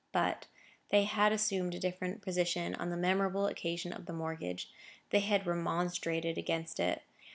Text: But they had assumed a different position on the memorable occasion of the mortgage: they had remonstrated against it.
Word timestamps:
But 0.11 0.47
they 0.89 1.03
had 1.03 1.31
assumed 1.31 1.75
a 1.75 1.79
different 1.79 2.23
position 2.23 2.73
on 2.73 2.89
the 2.89 2.97
memorable 2.97 3.45
occasion 3.45 3.93
of 3.93 4.07
the 4.07 4.13
mortgage: 4.13 4.67
they 5.11 5.19
had 5.19 5.45
remonstrated 5.45 6.39
against 6.39 6.79
it. 6.79 7.03